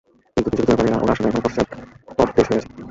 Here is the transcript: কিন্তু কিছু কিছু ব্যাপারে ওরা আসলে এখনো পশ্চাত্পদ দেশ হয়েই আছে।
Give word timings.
কিন্তু 0.37 0.49
কিছু 0.49 0.63
কিছু 0.63 0.69
ব্যাপারে 0.69 0.89
ওরা 0.95 1.13
আসলে 1.15 1.27
এখনো 1.29 1.41
পশ্চাত্পদ 1.45 1.77
দেশ 2.37 2.47
হয়েই 2.49 2.59
আছে। 2.59 2.69